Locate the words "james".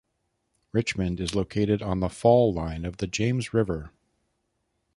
3.05-3.53